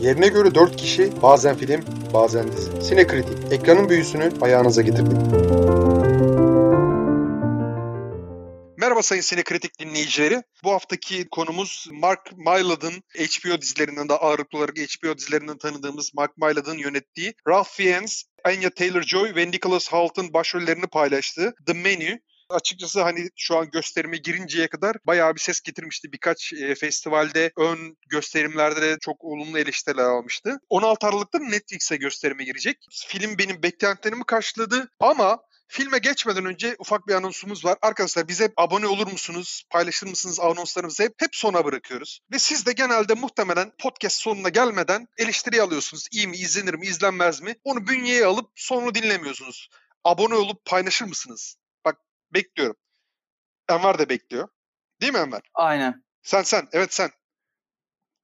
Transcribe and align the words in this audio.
Yerine 0.00 0.28
göre 0.28 0.54
4 0.54 0.76
kişi, 0.76 1.22
bazen 1.22 1.56
film, 1.56 1.84
bazen 2.14 2.52
dizi. 2.52 2.82
Sinekritik, 2.82 3.52
ekranın 3.52 3.88
büyüsünü 3.88 4.32
ayağınıza 4.40 4.82
getirdik. 4.82 5.18
Merhaba 8.78 9.02
sayın 9.02 9.22
Sinekritik 9.22 9.78
dinleyicileri. 9.78 10.42
Bu 10.64 10.72
haftaki 10.72 11.28
konumuz 11.28 11.88
Mark 11.92 12.32
Mylod'ın 12.36 12.92
HBO 13.18 13.60
dizilerinden 13.60 14.08
de 14.08 14.12
ağırlıklı 14.12 14.58
olarak 14.58 14.76
HBO 14.76 15.18
dizilerinden 15.18 15.58
tanıdığımız 15.58 16.14
Mark 16.14 16.38
Mylod'ın 16.38 16.78
yönettiği 16.78 17.34
Ralph 17.48 17.68
Fiennes, 17.68 18.24
Anya 18.44 18.68
Taylor-Joy 18.68 19.36
ve 19.36 19.50
Nicholas 19.50 19.92
Hoult'ın 19.92 20.32
başrollerini 20.32 20.86
paylaştığı 20.86 21.54
The 21.66 21.72
Menu 21.72 22.18
açıkçası 22.48 23.02
hani 23.02 23.28
şu 23.36 23.56
an 23.56 23.70
gösterime 23.70 24.16
girinceye 24.16 24.68
kadar 24.68 24.96
bayağı 25.06 25.34
bir 25.34 25.40
ses 25.40 25.60
getirmişti. 25.60 26.12
Birkaç 26.12 26.52
e, 26.52 26.74
festivalde 26.74 27.52
ön 27.56 27.96
gösterimlerde 28.08 28.82
de 28.82 28.98
çok 29.00 29.24
olumlu 29.24 29.58
eleştiriler 29.58 30.04
almıştı. 30.04 30.60
16 30.68 31.06
Aralık'ta 31.06 31.38
Netflix'e 31.38 31.96
gösterime 31.96 32.44
girecek. 32.44 32.76
Film 32.90 33.38
benim 33.38 33.62
beklentilerimi 33.62 34.24
karşıladı 34.24 34.88
ama 35.00 35.38
Filme 35.68 35.98
geçmeden 35.98 36.44
önce 36.44 36.76
ufak 36.78 37.08
bir 37.08 37.14
anonsumuz 37.14 37.64
var. 37.64 37.78
Arkadaşlar 37.82 38.28
bize 38.28 38.52
abone 38.56 38.86
olur 38.86 39.06
musunuz, 39.06 39.64
paylaşır 39.70 40.06
mısınız 40.06 40.40
anonslarımızı 40.40 41.02
hep, 41.02 41.14
hep 41.18 41.36
sona 41.36 41.64
bırakıyoruz. 41.64 42.20
Ve 42.32 42.38
siz 42.38 42.66
de 42.66 42.72
genelde 42.72 43.14
muhtemelen 43.14 43.72
podcast 43.78 44.20
sonuna 44.20 44.48
gelmeden 44.48 45.08
eleştiri 45.18 45.62
alıyorsunuz. 45.62 46.08
İyi 46.12 46.28
mi, 46.28 46.36
izlenir 46.36 46.74
mi, 46.74 46.86
izlenmez 46.86 47.40
mi? 47.40 47.54
Onu 47.64 47.86
bünyeye 47.86 48.26
alıp 48.26 48.50
sonunu 48.54 48.94
dinlemiyorsunuz. 48.94 49.68
Abone 50.04 50.34
olup 50.34 50.64
paylaşır 50.64 51.04
mısınız? 51.04 51.56
Bekliyorum. 52.36 52.76
Enver 53.68 53.98
de 53.98 54.08
bekliyor. 54.08 54.48
Değil 55.00 55.12
mi 55.12 55.18
Enver? 55.18 55.40
Aynen. 55.54 56.04
Sen 56.22 56.42
sen, 56.42 56.68
evet 56.72 56.94
sen. 56.94 57.10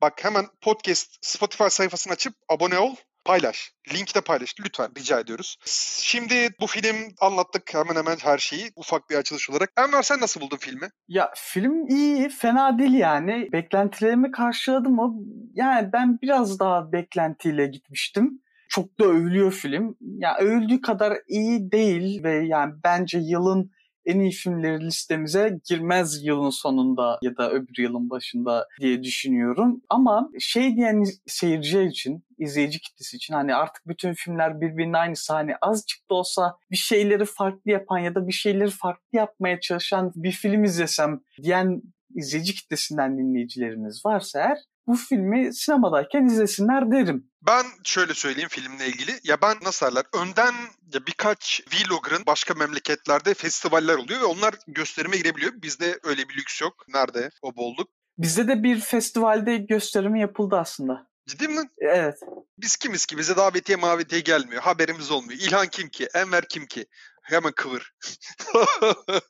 Bak 0.02 0.24
hemen 0.24 0.46
podcast 0.60 1.18
Spotify 1.20 1.64
sayfasını 1.68 2.12
açıp 2.12 2.34
abone 2.48 2.78
ol. 2.78 2.94
Paylaş. 3.24 3.72
Linkte 3.94 4.20
paylaş. 4.20 4.54
Lütfen 4.60 4.90
rica 4.98 5.20
ediyoruz. 5.20 5.56
Şimdi 6.02 6.50
bu 6.60 6.66
film 6.66 6.96
anlattık 7.20 7.74
hemen 7.74 7.94
hemen 7.94 8.16
her 8.16 8.38
şeyi 8.38 8.70
ufak 8.76 9.10
bir 9.10 9.16
açılış 9.16 9.50
olarak. 9.50 9.72
Enver 9.76 10.02
sen 10.02 10.20
nasıl 10.20 10.40
buldun 10.40 10.56
filmi? 10.56 10.88
Ya 11.08 11.32
film 11.36 11.86
iyi, 11.86 12.28
fena 12.28 12.78
değil 12.78 12.94
yani. 12.94 13.48
Beklentilerimi 13.52 14.30
karşıladı 14.30 14.88
mı? 14.88 15.14
Yani 15.54 15.92
ben 15.92 16.18
biraz 16.22 16.58
daha 16.58 16.92
beklentiyle 16.92 17.66
gitmiştim. 17.66 18.42
Çok 18.68 19.00
da 19.00 19.04
övülüyor 19.04 19.52
film. 19.52 19.96
Ya 20.00 20.36
övüldüğü 20.36 20.80
kadar 20.80 21.18
iyi 21.28 21.72
değil 21.72 22.22
ve 22.24 22.46
yani 22.46 22.74
bence 22.84 23.18
yılın 23.18 23.70
en 24.06 24.20
iyi 24.20 24.30
filmleri 24.30 24.80
listemize 24.80 25.58
girmez 25.68 26.24
yılın 26.24 26.50
sonunda 26.50 27.18
ya 27.22 27.36
da 27.36 27.50
öbür 27.50 27.82
yılın 27.82 28.10
başında 28.10 28.68
diye 28.80 29.02
düşünüyorum. 29.02 29.82
Ama 29.88 30.30
şey 30.38 30.76
diyen 30.76 31.04
seyirciler 31.26 31.84
için, 31.84 32.24
izleyici 32.38 32.80
kitlesi 32.80 33.16
için 33.16 33.34
hani 33.34 33.54
artık 33.54 33.88
bütün 33.88 34.12
filmler 34.14 34.60
birbirinin 34.60 34.92
aynısı 34.92 35.32
hani 35.32 35.52
azıcık 35.60 36.10
da 36.10 36.14
olsa 36.14 36.56
bir 36.70 36.76
şeyleri 36.76 37.24
farklı 37.24 37.70
yapan 37.70 37.98
ya 37.98 38.14
da 38.14 38.28
bir 38.28 38.32
şeyleri 38.32 38.70
farklı 38.70 39.18
yapmaya 39.18 39.60
çalışan 39.60 40.12
bir 40.14 40.32
film 40.32 40.64
izlesem 40.64 41.20
diyen 41.42 41.82
izleyici 42.14 42.54
kitlesinden 42.54 43.18
dinleyicileriniz 43.18 44.06
varsa 44.06 44.40
eğer 44.40 44.58
bu 44.86 44.96
filmi 44.96 45.54
sinemadayken 45.54 46.26
izlesinler 46.26 46.90
derim. 46.90 47.30
Ben 47.46 47.66
şöyle 47.84 48.14
söyleyeyim 48.14 48.48
filmle 48.48 48.86
ilgili. 48.86 49.20
Ya 49.24 49.42
ben 49.42 49.56
nasıl 49.62 49.86
derler? 49.86 50.04
Önden 50.14 50.54
ya 50.94 51.06
birkaç 51.06 51.62
vlogger'ın 51.72 52.26
başka 52.26 52.54
memleketlerde 52.54 53.34
festivaller 53.34 53.94
oluyor 53.94 54.20
ve 54.20 54.24
onlar 54.24 54.54
gösterime 54.66 55.16
girebiliyor. 55.16 55.52
Bizde 55.62 55.98
öyle 56.02 56.28
bir 56.28 56.36
lüks 56.36 56.60
yok. 56.62 56.74
Nerede 56.88 57.30
o 57.42 57.56
bolluk? 57.56 57.88
Bizde 58.18 58.48
de 58.48 58.62
bir 58.62 58.80
festivalde 58.80 59.56
gösterimi 59.56 60.20
yapıldı 60.20 60.56
aslında. 60.56 61.06
Ciddi 61.26 61.48
mi? 61.48 61.60
Evet. 61.78 62.20
Biz 62.58 62.76
kimiz 62.76 63.06
ki? 63.06 63.18
Bize 63.18 63.36
davetiye 63.36 63.76
mavetiye 63.76 64.20
gelmiyor. 64.20 64.62
Haberimiz 64.62 65.10
olmuyor. 65.10 65.40
İlhan 65.40 65.66
kim 65.66 65.88
ki? 65.88 66.08
Enver 66.14 66.48
kim 66.48 66.66
ki? 66.66 66.86
Hemen 67.22 67.52
kıvır. 67.52 67.92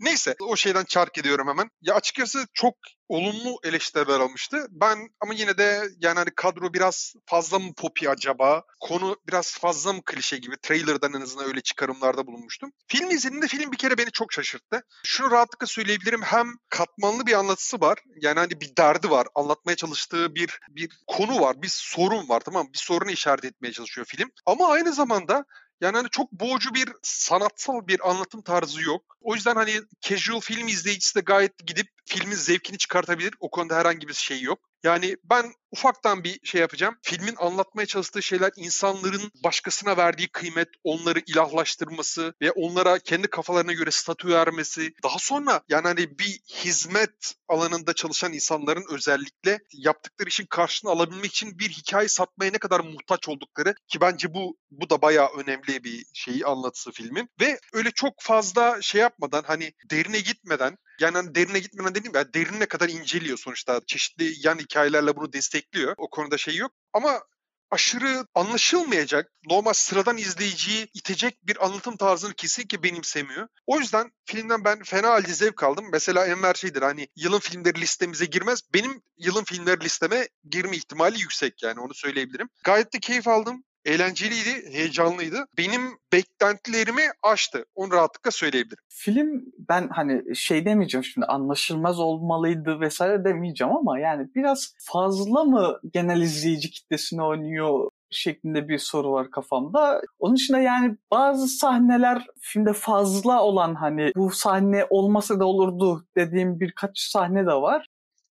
Neyse 0.00 0.34
o 0.40 0.56
şeyden 0.56 0.84
çark 0.84 1.18
ediyorum 1.18 1.48
hemen. 1.48 1.70
Ya 1.80 1.94
açıkçası 1.94 2.46
çok 2.54 2.74
olumlu 3.08 3.58
eleştiriler 3.64 4.20
almıştı. 4.20 4.66
Ben 4.70 4.98
ama 5.20 5.34
yine 5.34 5.58
de 5.58 5.82
yani 6.00 6.18
hani 6.18 6.30
kadro 6.36 6.72
biraz 6.74 7.14
fazla 7.26 7.58
mı 7.58 7.74
popi 7.76 8.10
acaba? 8.10 8.62
Konu 8.80 9.16
biraz 9.28 9.58
fazla 9.58 9.92
mı 9.92 10.00
klişe 10.04 10.38
gibi? 10.38 10.56
Trailer'dan 10.62 11.12
en 11.12 11.20
azından 11.20 11.46
öyle 11.46 11.60
çıkarımlarda 11.60 12.26
bulunmuştum. 12.26 12.70
Film 12.88 13.10
izlediğimde 13.10 13.46
film 13.46 13.72
bir 13.72 13.76
kere 13.76 13.98
beni 13.98 14.10
çok 14.10 14.32
şaşırttı. 14.32 14.82
Şunu 15.04 15.30
rahatlıkla 15.30 15.66
söyleyebilirim. 15.66 16.22
Hem 16.22 16.46
katmanlı 16.68 17.26
bir 17.26 17.32
anlatısı 17.32 17.80
var. 17.80 17.98
Yani 18.16 18.38
hani 18.38 18.60
bir 18.60 18.76
derdi 18.78 19.10
var. 19.10 19.26
Anlatmaya 19.34 19.76
çalıştığı 19.76 20.34
bir 20.34 20.58
bir 20.68 20.88
konu 21.06 21.40
var. 21.40 21.62
Bir 21.62 21.70
sorun 21.72 22.28
var 22.28 22.40
tamam? 22.40 22.66
Bir 22.72 22.78
sorunu 22.78 23.10
işaret 23.10 23.44
etmeye 23.44 23.72
çalışıyor 23.72 24.06
film. 24.10 24.30
Ama 24.46 24.68
aynı 24.68 24.92
zamanda 24.92 25.44
yani 25.82 25.96
hani 25.96 26.08
çok 26.10 26.32
boğucu 26.32 26.74
bir 26.74 26.88
sanatsal 27.02 27.86
bir 27.86 28.10
anlatım 28.10 28.42
tarzı 28.42 28.82
yok. 28.82 29.16
O 29.20 29.34
yüzden 29.34 29.54
hani 29.54 29.72
casual 30.00 30.40
film 30.40 30.68
izleyicisi 30.68 31.14
de 31.14 31.20
gayet 31.20 31.66
gidip 31.66 32.01
filmin 32.04 32.36
zevkini 32.36 32.78
çıkartabilir. 32.78 33.34
O 33.40 33.50
konuda 33.50 33.76
herhangi 33.76 34.08
bir 34.08 34.14
şey 34.14 34.40
yok. 34.42 34.58
Yani 34.84 35.16
ben 35.24 35.52
ufaktan 35.70 36.24
bir 36.24 36.40
şey 36.44 36.60
yapacağım. 36.60 36.98
Filmin 37.02 37.34
anlatmaya 37.38 37.86
çalıştığı 37.86 38.22
şeyler 38.22 38.50
insanların 38.56 39.30
başkasına 39.44 39.96
verdiği 39.96 40.28
kıymet, 40.28 40.68
onları 40.84 41.18
ilahlaştırması 41.26 42.34
ve 42.40 42.52
onlara 42.52 42.98
kendi 42.98 43.28
kafalarına 43.28 43.72
göre 43.72 43.90
statü 43.90 44.28
vermesi. 44.28 44.94
Daha 45.02 45.18
sonra 45.18 45.62
yani 45.68 45.82
hani 45.82 46.18
bir 46.18 46.40
hizmet 46.64 47.34
alanında 47.48 47.92
çalışan 47.92 48.32
insanların 48.32 48.84
özellikle 48.90 49.58
yaptıkları 49.72 50.28
işin 50.28 50.46
karşılığını 50.46 50.92
alabilmek 50.92 51.30
için 51.30 51.58
bir 51.58 51.68
hikaye 51.68 52.08
satmaya 52.08 52.50
ne 52.50 52.58
kadar 52.58 52.80
muhtaç 52.80 53.28
oldukları 53.28 53.74
ki 53.88 54.00
bence 54.00 54.34
bu 54.34 54.56
bu 54.70 54.90
da 54.90 55.02
bayağı 55.02 55.28
önemli 55.28 55.84
bir 55.84 56.06
şeyi 56.14 56.46
anlatısı 56.46 56.92
filmin. 56.92 57.28
Ve 57.40 57.58
öyle 57.72 57.90
çok 57.90 58.14
fazla 58.20 58.82
şey 58.82 59.00
yapmadan 59.00 59.42
hani 59.46 59.72
derine 59.90 60.20
gitmeden 60.20 60.78
yani 61.02 61.16
hani 61.16 61.34
derine 61.34 61.58
gitmeden 61.58 61.94
dediğim 61.94 62.16
ya 62.16 62.34
derinine 62.34 62.66
kadar 62.66 62.88
inceliyor 62.88 63.38
sonuçta. 63.38 63.80
Çeşitli 63.86 64.34
yan 64.46 64.58
hikayelerle 64.58 65.16
bunu 65.16 65.32
destekliyor. 65.32 65.94
O 65.96 66.10
konuda 66.10 66.38
şey 66.38 66.56
yok. 66.56 66.72
Ama 66.92 67.22
aşırı 67.70 68.26
anlaşılmayacak, 68.34 69.32
normal 69.50 69.72
sıradan 69.72 70.18
izleyiciyi 70.18 70.88
itecek 70.94 71.46
bir 71.46 71.64
anlatım 71.64 71.96
tarzını 71.96 72.34
kesinlikle 72.34 72.82
benimsemiyor. 72.82 73.48
O 73.66 73.78
yüzden 73.78 74.12
filmden 74.24 74.64
ben 74.64 74.82
fena 74.82 75.10
halde 75.10 75.34
zevk 75.34 75.62
aldım. 75.62 75.86
Mesela 75.92 76.26
Enver 76.26 76.54
şeydir 76.54 76.82
hani 76.82 77.08
yılın 77.16 77.38
filmleri 77.38 77.80
listemize 77.80 78.24
girmez. 78.24 78.60
Benim 78.74 79.02
yılın 79.18 79.44
filmleri 79.44 79.80
listeme 79.80 80.28
girme 80.50 80.76
ihtimali 80.76 81.20
yüksek 81.20 81.62
yani 81.62 81.80
onu 81.80 81.94
söyleyebilirim. 81.94 82.48
Gayet 82.64 82.94
de 82.94 83.00
keyif 83.00 83.28
aldım 83.28 83.64
eğlenceliydi, 83.84 84.72
heyecanlıydı. 84.72 85.46
Benim 85.58 85.98
beklentilerimi 86.12 87.02
aştı. 87.22 87.64
Onu 87.74 87.92
rahatlıkla 87.92 88.30
söyleyebilirim. 88.30 88.84
Film 88.88 89.44
ben 89.58 89.88
hani 89.88 90.36
şey 90.36 90.64
demeyeceğim 90.64 91.04
şimdi 91.04 91.26
anlaşılmaz 91.26 92.00
olmalıydı 92.00 92.80
vesaire 92.80 93.24
demeyeceğim 93.24 93.76
ama 93.76 93.98
yani 93.98 94.28
biraz 94.34 94.74
fazla 94.78 95.44
mı 95.44 95.80
genel 95.92 96.20
izleyici 96.20 96.70
kitlesine 96.70 97.22
oynuyor 97.22 97.90
şeklinde 98.10 98.68
bir 98.68 98.78
soru 98.78 99.12
var 99.12 99.30
kafamda. 99.30 100.02
Onun 100.18 100.36
dışında 100.36 100.58
yani 100.58 100.96
bazı 101.10 101.48
sahneler 101.48 102.26
filmde 102.40 102.72
fazla 102.72 103.42
olan 103.42 103.74
hani 103.74 104.12
bu 104.16 104.30
sahne 104.30 104.86
olmasa 104.90 105.40
da 105.40 105.44
olurdu 105.44 106.06
dediğim 106.16 106.60
birkaç 106.60 106.98
sahne 106.98 107.46
de 107.46 107.54
var. 107.54 107.86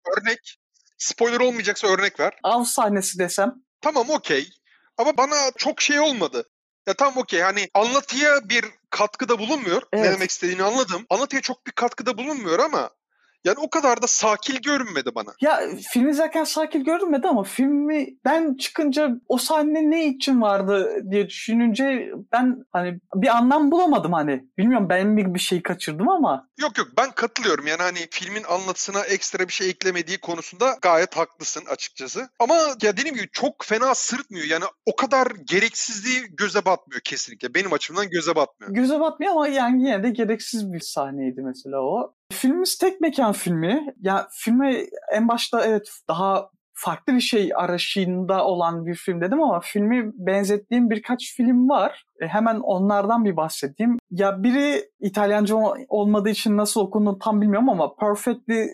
Örnek. 0.07 0.59
Spoiler 0.99 1.41
olmayacaksa 1.41 1.89
örnek 1.89 2.21
ver. 2.21 2.33
Av 2.43 2.65
sahnesi 2.65 3.19
desem. 3.19 3.55
Tamam 3.81 4.11
okey. 4.11 4.49
Ama 4.99 5.17
bana 5.17 5.51
çok 5.57 5.81
şey 5.81 6.01
olmadı. 6.01 6.49
Ya 6.87 6.95
tamam 6.95 7.17
okey 7.17 7.41
hani 7.41 7.69
anlatıya 7.75 8.49
bir 8.49 8.65
katkıda 8.91 9.39
bulunmuyor. 9.39 9.83
Evet. 9.93 10.05
Ne 10.05 10.13
demek 10.13 10.31
istediğini 10.31 10.63
anladım. 10.63 11.07
Anlatıya 11.11 11.43
çok 11.43 11.67
bir 11.67 11.73
katkıda 11.73 12.19
bulunmuyor 12.19 12.59
ama 12.59 12.91
yani 13.45 13.57
o 13.59 13.71
kadar 13.71 14.03
da 14.03 14.07
sakil 14.07 14.63
görünmedi 14.63 15.11
bana. 15.15 15.31
Ya 15.41 15.61
film 15.93 16.09
izlerken 16.09 16.45
sakil 16.45 16.81
görünmedi 16.81 17.29
ama 17.29 17.43
filmi 17.43 18.07
ben 18.25 18.55
çıkınca 18.55 19.11
o 19.29 19.39
sahne 19.39 19.91
ne 19.91 20.07
için 20.07 20.43
vardı 20.43 21.03
diye 21.11 21.29
düşününce 21.29 22.11
ben 22.33 22.65
hani 22.73 23.01
bir 23.15 23.29
anlam 23.37 23.71
bulamadım 23.71 24.13
hani. 24.13 24.45
Bilmiyorum 24.59 24.87
ben 24.89 25.07
mi 25.07 25.35
bir 25.35 25.41
şey 25.41 25.63
kaçırdım 25.63 26.09
ama. 26.09 26.49
Yok 26.61 26.79
yok 26.79 26.89
ben 26.99 27.11
katılıyorum 27.11 27.67
yani 27.67 27.83
hani 27.83 27.99
filmin 28.11 28.45
anlatısına 28.45 29.01
ekstra 29.01 29.49
bir 29.49 29.53
şey 29.53 29.71
eklemediği 29.71 30.19
konusunda 30.19 30.77
gayet 30.83 31.17
haklısın 31.17 31.63
açıkçası. 31.69 32.29
Ama 32.39 32.55
ya 32.83 32.97
dediğim 32.97 33.17
gibi 33.17 33.29
çok 33.33 33.65
fena 33.65 33.95
sırtmıyor 33.95 34.47
yani 34.47 34.65
o 34.87 34.97
kadar 34.97 35.27
gereksizliği 35.45 36.21
göze 36.31 36.65
batmıyor 36.65 37.01
kesinlikle. 37.01 37.55
Benim 37.55 37.73
açımdan 37.73 38.11
göze 38.11 38.37
batmıyor. 38.37 38.75
Göze 38.75 39.01
batmıyor 39.01 39.33
ama 39.33 39.49
yani 39.49 39.83
yine 39.83 40.03
de 40.03 40.11
gereksiz 40.11 40.73
bir 40.73 40.81
sahneydi 40.81 41.43
mesela 41.43 41.81
o. 41.81 42.15
Filmimiz 42.43 42.79
tek 42.79 43.01
mekan 43.01 43.33
filmi. 43.33 43.95
Ya 44.01 44.29
filme 44.33 44.87
en 45.13 45.29
başta 45.29 45.65
evet 45.65 45.91
daha 46.09 46.51
farklı 46.75 47.15
bir 47.15 47.21
şey 47.21 47.51
arayışında 47.57 48.45
olan 48.45 48.87
bir 48.87 48.95
film 48.95 49.21
dedim 49.21 49.43
ama 49.43 49.61
filmi 49.61 50.11
benzettiğim 50.15 50.91
birkaç 50.91 51.37
film 51.37 51.69
var. 51.69 52.05
E, 52.21 52.27
hemen 52.27 52.61
onlardan 52.61 53.25
bir 53.25 53.37
bahsedeyim. 53.37 53.99
Ya 54.11 54.43
biri 54.43 54.91
İtalyanca 55.01 55.57
olmadığı 55.89 56.31
için 56.31 56.57
nasıl 56.57 56.81
okunduğunu 56.81 57.19
tam 57.19 57.41
bilmiyorum 57.41 57.69
ama 57.69 57.97
Perfectly 57.97 58.69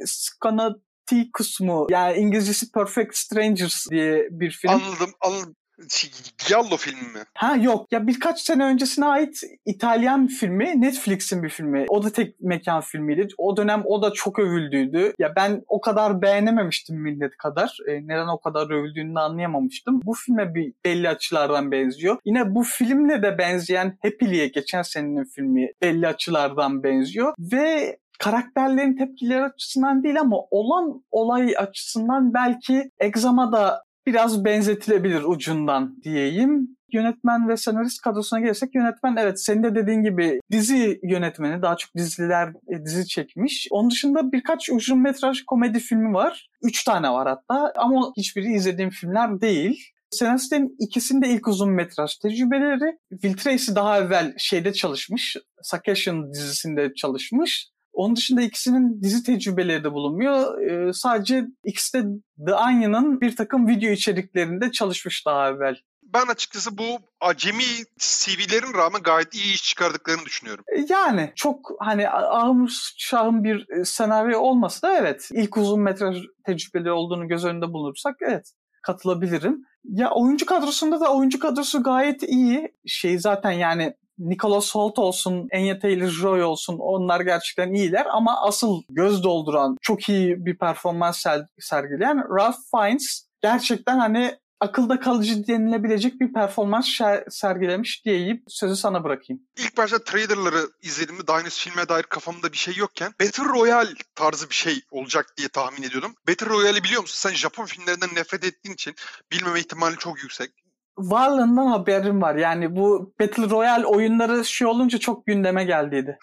T 1.07 1.17
kısmı 1.33 1.87
yani 1.91 2.17
İngilizcesi 2.17 2.73
Perfect 2.73 3.17
Strangers 3.17 3.91
diye 3.91 4.29
bir 4.31 4.51
film. 4.51 4.73
Anladım, 4.73 5.15
anladım. 5.21 5.55
Şey, 5.89 6.11
Giallo 6.49 6.77
filmi 6.77 7.03
mi? 7.03 7.21
Ha 7.35 7.57
yok 7.57 7.93
ya 7.93 8.07
birkaç 8.07 8.41
sene 8.41 8.65
öncesine 8.65 9.05
ait 9.05 9.41
İtalyan 9.67 10.27
filmi 10.27 10.81
Netflix'in 10.81 11.43
bir 11.43 11.49
filmi. 11.49 11.87
O 11.89 12.03
da 12.03 12.11
tek 12.11 12.41
mekan 12.41 12.81
filmiydi. 12.81 13.29
O 13.39 13.57
dönem 13.57 13.83
o 13.85 14.03
da 14.03 14.13
çok 14.13 14.39
övüldüydü. 14.39 15.13
Ya 15.19 15.33
ben 15.37 15.63
o 15.69 15.81
kadar 15.81 16.23
beğenememiştim 16.23 16.97
millet 16.97 17.37
kadar. 17.37 17.79
E, 17.89 17.93
neden 17.93 18.29
o 18.29 18.41
kadar 18.41 18.71
övüldüğünü 18.71 19.21
anlayamamıştım. 19.21 20.01
Bu 20.05 20.15
filme 20.15 20.55
bir 20.55 20.73
belli 20.85 21.09
açılardan 21.09 21.73
benziyor. 21.73 22.19
Yine 22.25 22.55
bu 22.55 22.63
filmle 22.63 23.23
de 23.23 23.39
benzeyen 23.39 23.99
Happy'liye 24.03 24.49
geçen 24.49 24.83
senenin 24.83 25.25
filmi 25.25 25.73
belli 25.83 26.09
açılardan 26.09 26.83
benziyor. 26.83 27.35
Ve 27.39 27.99
karakterlerin 28.19 28.97
tepkileri 28.97 29.45
açısından 29.45 30.03
değil 30.03 30.21
ama 30.21 30.37
olan 30.51 31.05
olay 31.11 31.55
açısından 31.57 32.35
belki 32.35 32.91
Exam'a 32.99 33.53
da 33.53 33.88
biraz 34.09 34.45
benzetilebilir 34.45 35.23
ucundan 35.23 36.03
diyeyim. 36.03 36.69
Yönetmen 36.93 37.49
ve 37.49 37.57
senarist 37.57 38.01
kadrosuna 38.03 38.41
gelirsek 38.41 38.75
yönetmen 38.75 39.17
evet 39.17 39.43
senin 39.43 39.63
de 39.63 39.75
dediğin 39.75 40.03
gibi 40.03 40.41
dizi 40.51 41.01
yönetmeni 41.03 41.63
daha 41.63 41.77
çok 41.77 41.95
diziler 41.97 42.49
e, 42.49 42.85
dizi 42.85 43.07
çekmiş. 43.07 43.69
Onun 43.71 43.91
dışında 43.91 44.33
birkaç 44.33 44.71
uzun 44.71 44.99
metraj 44.99 45.43
komedi 45.47 45.81
filmi 45.81 46.15
var. 46.15 46.49
Üç 46.63 46.85
tane 46.85 47.11
var 47.11 47.29
hatta 47.29 47.73
ama 47.77 48.13
hiçbiri 48.17 48.53
izlediğim 48.53 48.91
filmler 48.91 49.41
değil. 49.41 49.85
Senaristlerin 50.11 50.77
ikisinde 50.79 51.29
ilk 51.29 51.49
uzun 51.49 51.71
metraj 51.71 52.17
tecrübeleri. 52.17 52.99
Will 53.11 53.37
Tracy 53.37 53.75
daha 53.75 53.99
evvel 53.99 54.35
şeyde 54.39 54.73
çalışmış. 54.73 55.37
Succession 55.63 56.33
dizisinde 56.33 56.95
çalışmış. 56.95 57.69
Onun 57.93 58.17
dışında 58.17 58.43
ikisinin 58.43 59.03
dizi 59.03 59.23
tecrübeleri 59.23 59.85
de 59.85 59.93
bulunmuyor. 59.93 60.61
Ee, 60.63 60.93
sadece 60.93 61.47
ikisi 61.65 61.99
de 61.99 62.07
The 62.47 62.55
Onion'ın 62.55 63.21
bir 63.21 63.37
takım 63.37 63.69
video 63.69 63.91
içeriklerinde 63.91 64.73
çalışmış 64.73 65.27
daha 65.27 65.49
evvel. 65.49 65.77
Ben 66.03 66.27
açıkçası 66.27 66.79
bu 66.79 66.99
acemi 67.21 67.63
CV'lerin 67.99 68.75
rağmen 68.75 69.03
gayet 69.03 69.35
iyi 69.35 69.55
iş 69.55 69.63
çıkardıklarını 69.63 70.25
düşünüyorum. 70.25 70.65
E, 70.77 70.85
yani 70.89 71.33
çok 71.37 71.71
hani 71.81 72.09
ahım 72.09 72.69
şahım 72.97 73.45
bir 73.45 73.81
e, 73.81 73.85
senaryo 73.85 74.41
olmasa 74.41 74.89
da 74.89 74.99
evet 74.99 75.29
ilk 75.33 75.57
uzun 75.57 75.81
metraj 75.81 76.17
tecrübeleri 76.47 76.93
olduğunu 76.93 77.29
göz 77.29 77.45
önünde 77.45 77.73
bulursak 77.73 78.17
evet 78.21 78.53
katılabilirim. 78.83 79.65
Ya 79.85 80.11
oyuncu 80.11 80.47
kadrosunda 80.47 81.01
da 81.01 81.15
oyuncu 81.15 81.39
kadrosu 81.39 81.83
gayet 81.83 82.23
iyi. 82.23 82.73
Şey 82.87 83.19
zaten 83.19 83.53
yani 83.53 83.95
Nicholas 84.19 84.75
Holt 84.75 84.99
olsun, 84.99 85.49
Anya 85.55 85.79
Taylor-Joy 85.79 86.43
olsun 86.43 86.79
onlar 86.79 87.21
gerçekten 87.21 87.73
iyiler 87.73 88.07
ama 88.13 88.43
asıl 88.43 88.83
göz 88.89 89.23
dolduran, 89.23 89.77
çok 89.83 90.09
iyi 90.09 90.47
bir 90.47 90.59
performans 90.59 91.27
sergileyen 91.61 92.25
Ralph 92.37 92.59
Fiennes 92.71 93.27
gerçekten 93.43 93.99
hani 93.99 94.39
akılda 94.61 95.01
kalıcı 95.01 95.47
denilebilecek 95.47 96.21
bir 96.21 96.33
performans 96.33 96.89
sergilemiş 97.31 98.05
diyeyim 98.05 98.43
sözü 98.49 98.77
sana 98.77 99.05
bırakayım. 99.05 99.43
İlk 99.57 99.77
başta 99.77 100.05
trailerları 100.05 100.69
izledim 100.83 101.27
daha 101.27 101.41
henüz 101.41 101.59
filme 101.59 101.89
dair 101.89 102.03
kafamda 102.03 102.53
bir 102.53 102.57
şey 102.57 102.75
yokken 102.77 103.15
Battle 103.21 103.45
Royale 103.45 103.91
tarzı 104.15 104.51
bir 104.51 104.55
şey 104.55 104.81
olacak 104.91 105.27
diye 105.37 105.49
tahmin 105.49 105.83
ediyordum. 105.83 106.15
Battle 106.29 106.47
Royale'i 106.47 106.85
biliyor 106.85 107.01
musun? 107.01 107.29
Sen 107.29 107.37
Japon 107.37 107.65
filmlerinden 107.65 108.11
nefret 108.15 108.45
ettiğin 108.45 108.75
için 108.75 108.95
bilmeme 109.33 109.61
ihtimali 109.61 109.97
çok 109.97 110.23
yüksek 110.23 110.51
varlığından 110.99 111.67
haberim 111.67 112.23
var. 112.23 112.35
Yani 112.35 112.77
bu 112.77 113.15
Battle 113.21 113.51
Royale 113.51 113.87
oyunları 113.87 114.45
şey 114.45 114.67
olunca 114.67 114.99
çok 114.99 115.27
gündeme 115.27 115.65
geldiydi. 115.65 116.19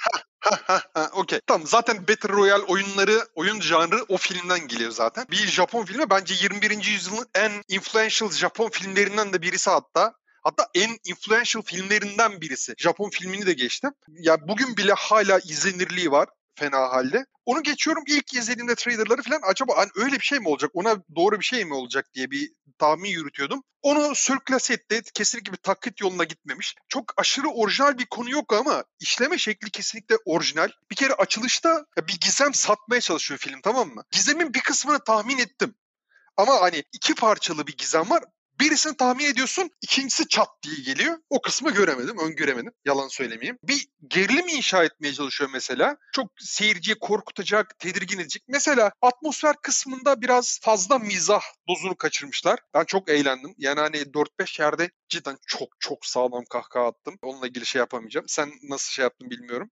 Okey. 1.14 1.40
Tamam 1.48 1.68
zaten 1.68 1.98
Battle 2.08 2.30
Royale 2.30 2.64
oyunları, 2.64 3.20
oyun 3.36 3.62
janrı 3.62 4.06
o 4.10 4.18
filmden 4.18 4.68
geliyor 4.68 4.92
zaten. 4.92 5.26
Bir 5.32 5.48
Japon 5.48 5.86
filmi 5.86 6.10
bence 6.10 6.34
21. 6.42 6.72
yüzyılın 6.84 7.26
en 7.36 7.52
influential 7.68 8.32
Japon 8.32 8.70
filmlerinden 8.70 9.34
de 9.34 9.42
birisi 9.42 9.70
hatta. 9.70 10.14
Hatta 10.44 10.68
en 10.76 10.90
influential 11.06 11.64
filmlerinden 11.64 12.42
birisi. 12.42 12.74
Japon 12.78 13.10
filmini 13.10 13.46
de 13.46 13.54
geçtim. 13.54 13.92
Ya 14.08 14.48
bugün 14.48 14.78
bile 14.78 14.94
hala 14.94 15.40
izlenirliği 15.40 16.12
var 16.12 16.30
fena 16.56 16.80
halde. 16.80 17.26
Onu 17.46 17.64
geçiyorum 17.64 18.04
ilk 18.08 18.34
izlediğimde 18.34 18.76
trailerları 18.76 19.22
falan 19.22 19.42
acaba 19.44 19.78
hani 19.78 19.90
öyle 19.96 20.16
bir 20.16 20.26
şey 20.26 20.40
mi 20.40 20.48
olacak 20.48 20.72
ona 20.74 20.96
doğru 21.16 21.40
bir 21.40 21.46
şey 21.46 21.66
mi 21.66 21.74
olacak 21.74 22.06
diye 22.14 22.32
bir 22.32 22.52
tahmin 22.78 23.10
yürütüyordum. 23.10 23.64
Onu 23.82 24.16
sürklase 24.16 24.74
etti. 24.74 25.02
Kesinlikle 25.14 25.52
bir 25.52 25.58
taklit 25.58 26.02
yoluna 26.02 26.24
gitmemiş. 26.24 26.76
Çok 26.90 27.14
aşırı 27.18 27.50
orijinal 27.50 27.98
bir 27.98 28.06
konu 28.06 28.30
yok 28.30 28.54
ama 28.54 28.84
işleme 29.00 29.38
şekli 29.38 29.70
kesinlikle 29.70 30.16
orijinal. 30.26 30.70
Bir 30.92 30.96
kere 30.96 31.14
açılışta 31.14 31.86
bir 31.98 32.18
gizem 32.22 32.54
satmaya 32.54 33.02
çalışıyor 33.02 33.38
film 33.38 33.62
tamam 33.62 33.90
mı? 33.90 34.04
Gizemin 34.12 34.54
bir 34.54 34.62
kısmını 34.62 35.04
tahmin 35.04 35.38
ettim. 35.38 35.76
Ama 36.38 36.62
hani 36.62 36.84
iki 36.94 37.16
parçalı 37.16 37.68
bir 37.68 37.78
gizem 37.78 38.10
var. 38.10 38.24
Birisini 38.60 38.98
tahmin 38.98 39.26
ediyorsun, 39.26 39.70
ikincisi 39.82 40.28
çat 40.28 40.50
diye 40.64 40.76
geliyor. 40.86 41.18
O 41.30 41.42
kısmı 41.42 41.72
göremedim, 41.72 42.18
öngöremedim. 42.20 42.72
Yalan 42.86 43.08
söylemeyeyim. 43.08 43.58
Bir 43.64 43.88
gerilim 44.08 44.48
inşa 44.48 44.84
etmeye 44.84 45.14
çalışıyor 45.14 45.50
mesela. 45.54 45.98
Çok 46.14 46.28
seyirciyi 46.40 46.96
korkutacak, 47.00 47.80
tedirgin 47.80 48.20
edecek. 48.20 48.44
Mesela 48.48 48.92
atmosfer 49.02 49.56
kısmında 49.64 50.22
biraz 50.22 50.60
fazla 50.62 51.00
mizah 51.00 51.42
dozunu 51.70 51.96
kaçırmışlar. 51.96 52.60
Ben 52.74 52.84
çok 52.84 53.10
eğlendim. 53.10 53.56
Yani 53.58 53.80
hani 53.80 53.98
4-5 53.98 54.62
yerde 54.62 54.90
cidden 55.10 55.38
çok 55.48 55.70
çok 55.80 56.06
sağlam 56.06 56.44
kahkaha 56.50 56.88
attım. 56.88 57.16
Onunla 57.22 57.48
ilgili 57.48 57.66
şey 57.66 57.80
yapamayacağım. 57.80 58.26
Sen 58.30 58.52
nasıl 58.70 58.92
şey 58.92 59.04
yaptın 59.04 59.30
bilmiyorum. 59.30 59.70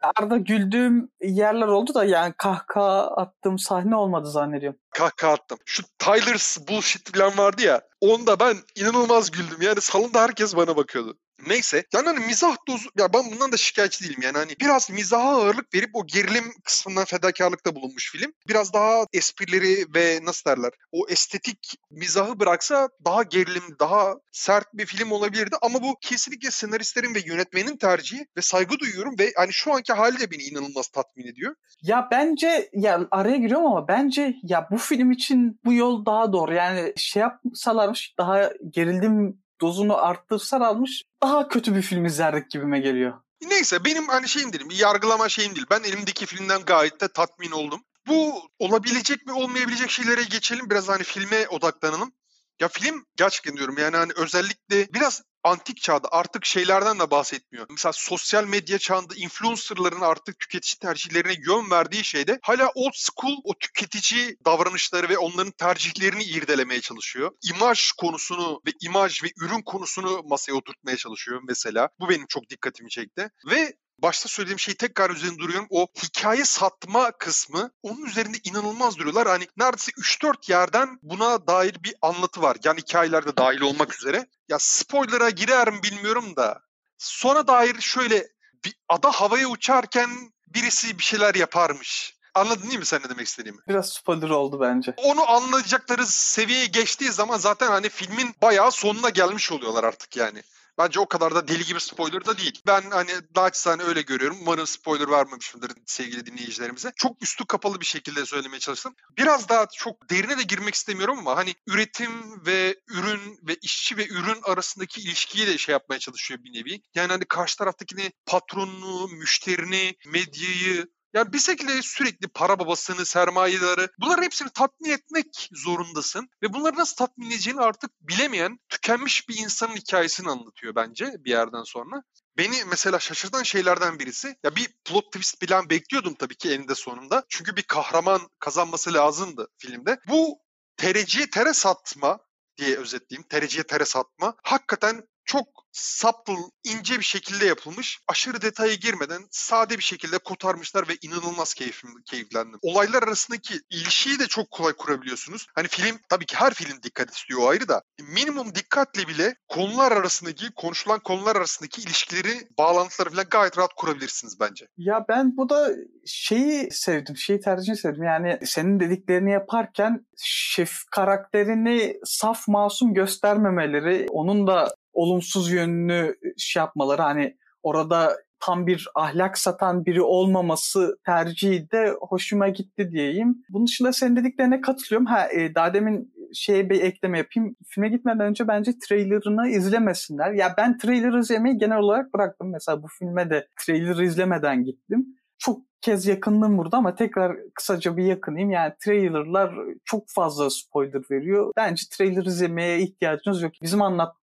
Arada 0.00 0.36
güldüğüm 0.36 1.10
yerler 1.22 1.66
oldu 1.66 1.94
da 1.94 2.04
yani 2.04 2.34
kahkaha 2.38 3.16
attığım 3.16 3.58
sahne 3.58 3.96
olmadı 3.96 4.30
zannediyorum. 4.30 4.78
Kahkaha 4.90 5.32
attım. 5.32 5.58
Şu 5.64 5.82
Tyler's 5.98 6.68
bullshit 6.68 7.16
falan 7.16 7.38
vardı 7.38 7.62
ya. 7.62 7.80
Onda 8.00 8.40
ben 8.40 8.56
inanılmaz 8.76 9.30
güldüm. 9.30 9.62
Yani 9.62 9.80
salonda 9.80 10.22
herkes 10.22 10.56
bana 10.56 10.76
bakıyordu. 10.76 11.18
Neyse. 11.46 11.84
Yani 11.94 12.06
hani 12.06 12.26
mizah 12.26 12.56
dozu... 12.68 12.88
Ya 12.98 13.12
ben 13.12 13.32
bundan 13.32 13.52
da 13.52 13.56
şikayetçi 13.56 14.04
değilim 14.04 14.22
yani. 14.22 14.38
Hani 14.38 14.52
biraz 14.60 14.90
mizaha 14.90 15.28
ağırlık 15.28 15.74
verip 15.74 15.90
o 15.94 16.06
gerilim 16.06 16.44
kısmından 16.64 17.04
fedakarlıkta 17.04 17.74
bulunmuş 17.74 18.12
film. 18.12 18.32
Biraz 18.48 18.72
daha 18.72 19.06
esprileri 19.12 19.86
ve 19.94 20.20
nasıl 20.22 20.50
derler 20.50 20.70
o 20.92 21.08
estetik 21.08 21.76
mizahı 21.90 22.40
bıraksa 22.40 22.88
daha 23.04 23.22
gerilim, 23.22 23.62
daha 23.80 24.14
sert 24.32 24.74
bir 24.74 24.86
film 24.86 25.12
olabilirdi. 25.12 25.56
Ama 25.62 25.82
bu 25.82 25.96
kesinlikle 26.00 26.50
senaristlerin 26.50 27.14
ve 27.14 27.18
yönetmenin 27.26 27.76
tercihi 27.76 28.26
ve 28.36 28.42
saygı 28.42 28.78
duyuyorum 28.78 29.18
ve 29.18 29.32
hani 29.36 29.52
şu 29.52 29.74
anki 29.74 29.92
hali 29.92 30.20
de 30.20 30.30
beni 30.30 30.42
inanılmaz 30.42 30.88
tatmin 30.88 31.26
ediyor. 31.26 31.54
Ya 31.82 32.08
bence 32.10 32.70
ya 32.72 33.08
araya 33.10 33.36
giriyorum 33.36 33.66
ama 33.66 33.88
bence 33.88 34.36
ya 34.42 34.68
bu 34.70 34.78
film 34.78 35.10
için 35.10 35.60
bu 35.64 35.72
yol 35.72 36.06
daha 36.06 36.32
doğru. 36.32 36.54
Yani 36.54 36.92
şey 36.96 37.20
yapsalarmış 37.20 38.14
daha 38.18 38.50
gerildim 38.70 39.45
dozunu 39.60 39.96
arttırsalarmış 39.96 41.02
daha 41.22 41.48
kötü 41.48 41.74
bir 41.74 41.82
film 41.82 42.04
izlerdik 42.04 42.50
gibime 42.50 42.80
geliyor. 42.80 43.12
Neyse 43.42 43.84
benim 43.84 44.08
hani 44.08 44.28
şeyim 44.28 44.52
değilim, 44.52 44.70
bir 44.70 44.78
yargılama 44.78 45.28
şeyim 45.28 45.54
değil. 45.54 45.66
Ben 45.70 45.82
elimdeki 45.82 46.26
filmden 46.26 46.62
gayet 46.62 47.00
de 47.00 47.08
tatmin 47.08 47.50
oldum. 47.50 47.80
Bu 48.08 48.42
olabilecek 48.58 49.26
mi 49.26 49.32
olmayabilecek 49.32 49.90
şeylere 49.90 50.22
geçelim. 50.22 50.70
Biraz 50.70 50.88
hani 50.88 51.02
filme 51.02 51.48
odaklanalım. 51.48 52.12
Ya 52.60 52.68
film 52.68 53.06
gerçekten 53.16 53.56
diyorum 53.56 53.78
yani 53.78 53.96
hani 53.96 54.12
özellikle 54.16 54.92
biraz 54.94 55.22
antik 55.46 55.82
çağda 55.82 56.08
artık 56.10 56.44
şeylerden 56.44 56.98
de 56.98 57.10
bahsetmiyor. 57.10 57.66
Mesela 57.70 57.92
sosyal 57.92 58.44
medya 58.44 58.78
çağında 58.78 59.14
influencerların 59.14 60.00
artık 60.00 60.38
tüketici 60.38 60.78
tercihlerine 60.78 61.34
yön 61.46 61.70
verdiği 61.70 62.04
şeyde 62.04 62.38
hala 62.42 62.70
old 62.74 62.92
school 62.94 63.36
o 63.44 63.54
tüketici 63.58 64.36
davranışları 64.44 65.08
ve 65.08 65.18
onların 65.18 65.52
tercihlerini 65.52 66.24
irdelemeye 66.24 66.80
çalışıyor. 66.80 67.30
İmaj 67.50 67.92
konusunu 67.92 68.60
ve 68.66 68.70
imaj 68.80 69.22
ve 69.22 69.28
ürün 69.42 69.62
konusunu 69.62 70.22
masaya 70.24 70.52
oturtmaya 70.52 70.96
çalışıyor 70.96 71.40
mesela. 71.48 71.88
Bu 72.00 72.08
benim 72.08 72.26
çok 72.26 72.50
dikkatimi 72.50 72.90
çekti. 72.90 73.28
Ve 73.50 73.76
başta 73.98 74.28
söylediğim 74.28 74.58
şeyi 74.58 74.76
tekrar 74.76 75.10
üzerinde 75.10 75.38
duruyorum. 75.38 75.66
O 75.70 75.86
hikaye 76.02 76.44
satma 76.44 77.10
kısmı 77.10 77.70
onun 77.82 78.04
üzerinde 78.04 78.36
inanılmaz 78.44 78.96
duruyorlar. 78.98 79.28
Hani 79.28 79.46
neredeyse 79.56 79.92
3-4 79.92 80.50
yerden 80.50 80.98
buna 81.02 81.46
dair 81.46 81.76
bir 81.84 81.94
anlatı 82.02 82.42
var. 82.42 82.56
Yani 82.64 82.78
hikayeler 82.80 83.26
de 83.26 83.36
dahil 83.36 83.60
olmak 83.60 83.94
üzere. 83.94 84.26
Ya 84.48 84.58
spoiler'a 84.58 85.30
girer 85.30 85.72
mi 85.72 85.82
bilmiyorum 85.82 86.36
da. 86.36 86.60
Sona 86.98 87.46
dair 87.46 87.80
şöyle 87.80 88.28
bir 88.64 88.74
ada 88.88 89.10
havaya 89.10 89.48
uçarken 89.48 90.10
birisi 90.48 90.98
bir 90.98 91.04
şeyler 91.04 91.34
yaparmış. 91.34 92.16
Anladın 92.34 92.68
değil 92.68 92.78
mi 92.78 92.86
sen 92.86 93.00
ne 93.04 93.08
demek 93.08 93.26
istediğimi? 93.26 93.60
Biraz 93.68 93.88
spoiler 93.92 94.30
oldu 94.30 94.60
bence. 94.60 94.94
Onu 94.96 95.30
anlayacakları 95.30 96.06
seviyeye 96.06 96.66
geçtiği 96.66 97.12
zaman 97.12 97.38
zaten 97.38 97.66
hani 97.66 97.88
filmin 97.88 98.34
bayağı 98.42 98.72
sonuna 98.72 99.08
gelmiş 99.08 99.52
oluyorlar 99.52 99.84
artık 99.84 100.16
yani. 100.16 100.42
Bence 100.78 101.00
o 101.00 101.08
kadar 101.08 101.34
da 101.34 101.48
deli 101.48 101.64
gibi 101.64 101.80
spoiler 101.80 102.24
da 102.24 102.38
değil. 102.38 102.62
Ben 102.66 102.82
hani 102.90 103.10
naçizane 103.36 103.82
öyle 103.82 104.02
görüyorum. 104.02 104.38
Umarım 104.40 104.66
spoiler 104.66 105.10
vermemişimdir 105.10 105.72
sevgili 105.86 106.26
dinleyicilerimize. 106.26 106.92
Çok 106.96 107.22
üstü 107.22 107.46
kapalı 107.46 107.80
bir 107.80 107.86
şekilde 107.86 108.26
söylemeye 108.26 108.60
çalıştım. 108.60 108.94
Biraz 109.18 109.48
daha 109.48 109.66
çok 109.66 110.10
derine 110.10 110.38
de 110.38 110.42
girmek 110.42 110.74
istemiyorum 110.74 111.18
ama 111.18 111.36
hani 111.36 111.54
üretim 111.66 112.46
ve 112.46 112.80
ürün 112.88 113.38
ve 113.42 113.56
işçi 113.62 113.96
ve 113.96 114.06
ürün 114.08 114.40
arasındaki 114.42 115.00
ilişkiyi 115.00 115.46
de 115.46 115.58
şey 115.58 115.72
yapmaya 115.72 115.98
çalışıyor 115.98 116.40
bir 116.44 116.52
nevi. 116.52 116.80
Yani 116.94 117.12
hani 117.12 117.24
karşı 117.24 117.56
taraftakini 117.58 118.12
patronunu, 118.26 119.08
müşterini, 119.08 119.94
medyayı 120.06 120.86
Yani 121.16 121.32
bir 121.32 121.38
şekilde 121.38 121.82
sürekli 121.82 122.28
para 122.28 122.58
babasını, 122.58 123.06
sermayeleri 123.06 123.88
bunların 124.00 124.22
hepsini 124.22 124.50
tatmin 124.50 124.90
etmek 124.90 125.48
zorundasın. 125.52 126.28
Ve 126.42 126.52
bunları 126.52 126.76
nasıl 126.76 126.96
tatmin 126.96 127.30
edeceğini 127.30 127.60
artık 127.60 127.90
bilemeyen, 128.00 128.58
tükenmiş 128.68 129.28
bir 129.28 129.36
insanın 129.36 129.76
hikayesini 129.76 130.30
anlatıyor 130.30 130.74
bence 130.74 131.12
bir 131.18 131.30
yerden 131.30 131.62
sonra. 131.62 132.02
Beni 132.38 132.64
mesela 132.64 132.98
şaşırtan 132.98 133.42
şeylerden 133.42 133.98
birisi 133.98 134.36
ya 134.44 134.56
bir 134.56 134.68
plot 134.84 135.12
twist 135.12 135.46
falan 135.46 135.70
bekliyordum 135.70 136.14
tabii 136.14 136.36
ki 136.36 136.52
eninde 136.52 136.74
sonunda. 136.74 137.24
Çünkü 137.28 137.56
bir 137.56 137.62
kahraman 137.62 138.20
kazanması 138.38 138.92
lazımdı 138.92 139.48
filmde. 139.58 139.98
Bu 140.08 140.38
tereciye 140.76 141.30
tere 141.30 141.52
satma 141.52 142.18
diye 142.56 142.76
özetleyeyim. 142.76 143.28
Tereciye 143.28 143.64
tere 143.64 143.84
satma. 143.84 144.34
Hakikaten 144.42 145.02
çok 145.24 145.65
subtle, 145.76 146.34
ince 146.64 146.98
bir 146.98 147.04
şekilde 147.04 147.46
yapılmış. 147.46 148.00
Aşırı 148.08 148.42
detaya 148.42 148.74
girmeden 148.74 149.22
sade 149.30 149.78
bir 149.78 149.82
şekilde 149.82 150.18
kotarmışlar 150.18 150.88
ve 150.88 150.92
inanılmaz 151.02 151.54
keyifim, 151.54 151.90
keyiflendim. 152.04 152.58
Olaylar 152.62 153.02
arasındaki 153.02 153.54
ilişkiyi 153.70 154.18
de 154.18 154.26
çok 154.26 154.50
kolay 154.50 154.72
kurabiliyorsunuz. 154.72 155.46
Hani 155.54 155.68
film 155.68 155.98
tabii 156.08 156.26
ki 156.26 156.36
her 156.36 156.54
film 156.54 156.82
dikkat 156.82 157.10
istiyor 157.10 157.50
ayrı 157.50 157.68
da. 157.68 157.82
Minimum 158.00 158.54
dikkatle 158.54 159.08
bile 159.08 159.36
konular 159.48 159.92
arasındaki, 159.92 160.46
konuşulan 160.56 161.00
konular 161.00 161.36
arasındaki 161.36 161.82
ilişkileri, 161.82 162.48
bağlantıları 162.58 163.10
falan 163.10 163.26
gayet 163.30 163.58
rahat 163.58 163.74
kurabilirsiniz 163.76 164.40
bence. 164.40 164.66
Ya 164.76 165.04
ben 165.08 165.36
bu 165.36 165.48
da 165.48 165.70
şeyi 166.06 166.70
sevdim, 166.70 167.16
şeyi 167.16 167.40
tercih 167.40 167.74
sevdim. 167.74 168.02
Yani 168.02 168.38
senin 168.44 168.80
dediklerini 168.80 169.32
yaparken 169.32 170.06
şef 170.16 170.70
karakterini 170.90 171.96
saf 172.04 172.48
masum 172.48 172.94
göstermemeleri, 172.94 174.06
onun 174.10 174.46
da 174.46 174.74
olumsuz 174.96 175.52
yönünü 175.52 176.16
şey 176.36 176.60
yapmaları 176.60 177.02
hani 177.02 177.36
orada 177.62 178.16
tam 178.40 178.66
bir 178.66 178.88
ahlak 178.94 179.38
satan 179.38 179.86
biri 179.86 180.02
olmaması 180.02 180.98
tercihi 181.06 181.70
de 181.70 181.94
hoşuma 182.00 182.48
gitti 182.48 182.90
diyeyim. 182.90 183.44
Bunun 183.50 183.66
dışında 183.66 183.92
senin 183.92 184.16
dediklerine 184.16 184.60
katılıyorum. 184.60 185.06
Ha, 185.06 185.28
e, 185.32 185.54
daha 185.54 185.74
demin 185.74 186.12
şeye 186.34 186.70
bir 186.70 186.82
ekleme 186.82 187.18
yapayım. 187.18 187.56
Filme 187.66 187.88
gitmeden 187.88 188.20
önce 188.20 188.48
bence 188.48 188.72
trailerını 188.88 189.48
izlemesinler. 189.48 190.32
Ya 190.32 190.54
ben 190.58 190.78
trailer 190.78 191.18
izlemeyi 191.18 191.58
genel 191.58 191.78
olarak 191.78 192.14
bıraktım. 192.14 192.50
Mesela 192.52 192.82
bu 192.82 192.86
filme 192.98 193.30
de 193.30 193.48
trailer 193.66 194.02
izlemeden 194.02 194.64
gittim. 194.64 195.06
Çok 195.38 195.62
kez 195.80 196.06
yakındım 196.06 196.58
burada 196.58 196.76
ama 196.76 196.94
tekrar 196.94 197.36
kısaca 197.54 197.96
bir 197.96 198.04
yakınayım. 198.04 198.50
Yani 198.50 198.72
trailerlar 198.84 199.54
çok 199.84 200.04
fazla 200.08 200.50
spoiler 200.50 201.02
veriyor. 201.10 201.52
Bence 201.56 201.82
trailer 201.92 202.24
izlemeye 202.24 202.78
ihtiyacınız 202.80 203.42
yok. 203.42 203.52
Bizim 203.62 203.82